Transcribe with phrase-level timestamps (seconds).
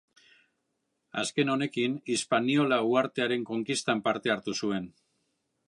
[1.23, 4.93] Azken honekin, Hispaniola uhartearen konkistan parte hartu zuen.